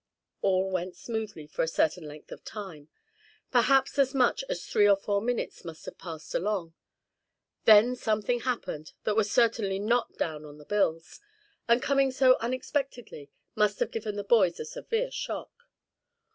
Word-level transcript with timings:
All 0.41 0.71
went 0.71 0.95
smoothly 0.95 1.45
for 1.45 1.61
a 1.61 1.67
certain 1.67 2.07
length 2.07 2.31
of 2.31 2.43
time; 2.43 2.89
perhaps 3.51 3.99
as 3.99 4.15
much 4.15 4.43
as 4.49 4.65
three 4.65 4.89
or 4.89 4.95
four 4.95 5.21
minutes 5.21 5.63
may 5.63 5.75
have 5.85 5.97
passed 5.99 6.33
along. 6.33 6.73
Then 7.65 7.95
something 7.95 8.39
happened 8.39 8.93
that 9.03 9.15
was 9.15 9.29
certainly 9.29 9.77
not 9.77 10.17
down 10.17 10.43
on 10.43 10.57
the 10.57 10.65
bills; 10.65 11.19
and 11.67 11.83
coming 11.83 12.09
so 12.09 12.35
unexpectedly 12.39 13.29
must 13.53 13.77
have 13.79 13.91
given 13.91 14.15
the 14.15 14.23
boys 14.23 14.59
a 14.59 14.65
severe 14.65 15.11
shock. 15.11 15.51